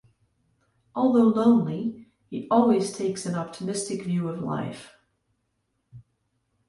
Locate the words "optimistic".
3.35-4.01